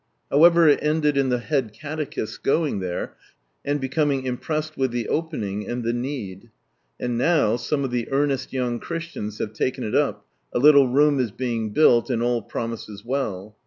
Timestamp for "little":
10.57-10.87